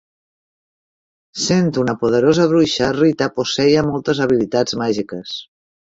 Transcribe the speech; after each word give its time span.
Sent 1.41 1.67
una 1.83 1.95
poderosa 2.03 2.47
bruixa, 2.53 2.89
Rita 2.97 3.31
posseïa 3.37 3.87
moltes 3.91 4.23
habilitats 4.27 4.79
màgiques. 4.85 5.37